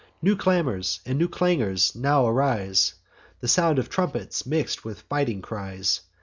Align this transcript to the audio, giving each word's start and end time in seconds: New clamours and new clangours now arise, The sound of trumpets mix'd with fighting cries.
New 0.19 0.35
clamours 0.35 0.99
and 1.05 1.19
new 1.19 1.27
clangours 1.29 1.93
now 1.93 2.25
arise, 2.25 2.95
The 3.39 3.47
sound 3.47 3.77
of 3.77 3.87
trumpets 3.87 4.47
mix'd 4.47 4.81
with 4.81 5.01
fighting 5.01 5.43
cries. 5.43 6.01